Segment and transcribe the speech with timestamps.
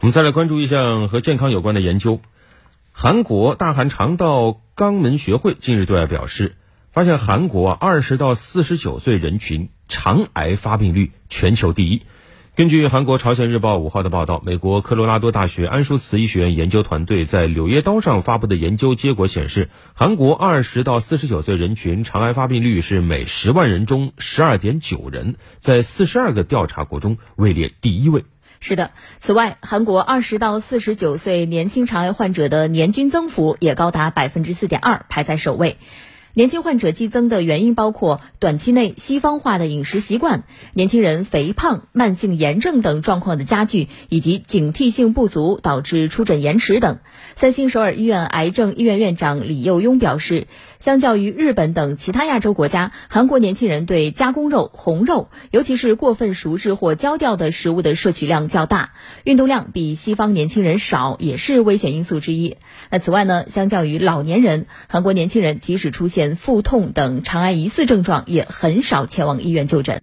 [0.00, 2.22] 我们再来关注一项和健康有关的研究。
[2.90, 6.56] 韩国大韩肠道肛门学会近日对外表示，
[6.90, 12.00] 发现韩国二十到四十九岁人群肠癌发病率全球第一。
[12.60, 28.26] 根据韩国朝鲜日报五号的报道，美国科罗拉多大学安舒茨医学院研究团队在《柳叶刀》上发布的研究结果显示，韩国二十到四十九岁人群肠癌发病率是每十万人中十二点九人，在四十二个调查国中位列第一位。
[28.60, 28.90] 是的，
[29.20, 35.78] 此外，韩国二十到四十九岁年轻肠癌患者的年均增幅也高达百分之四点二，排在首位。
[36.32, 40.44] 年轻患者激增的原因包括短期内西方化的饮食习惯、
[40.74, 46.98] 年轻人肥胖、慢性炎症等状况的加剧，以及警惕性不足导致出诊延迟等。
[47.36, 50.46] 三星首尔医院癌症医院院长李佑庸表示，
[50.78, 58.92] 相较于日本等其他亚洲国家，韩国年轻人对加工肉、红肉，尤其是过分熟制或焦掉的食物的摄取量较大，
[59.24, 62.56] 运动量比西方年轻人少，也是危险因素之一。
[62.90, 69.98] 那此外呢，相较于老年人，韩国年轻人即使出现腹痛等肠癌疑似症状，也很少前往医院就诊。